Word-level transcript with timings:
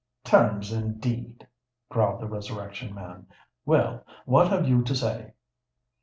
"Terms, 0.23 0.71
indeed!" 0.73 1.45
growled 1.87 2.21
the 2.21 2.25
Resurrection 2.27 2.91
Man. 2.95 3.27
"Well—what 3.67 4.47
have 4.47 4.67
you 4.67 4.81
to 4.81 4.95
say?" 4.95 5.33